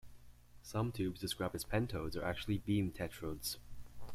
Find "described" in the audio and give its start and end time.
1.21-1.53